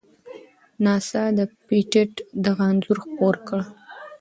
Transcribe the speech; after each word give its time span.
ناسا 0.83 1.23
د 1.37 1.39
پېټټ 1.67 2.11
دغه 2.45 2.63
انځور 2.71 2.97
خپور 3.03 3.35
کړ. 3.47 3.59